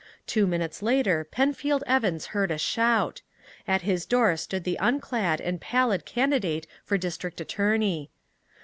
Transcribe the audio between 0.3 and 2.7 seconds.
minutes later Penfield Evans heard a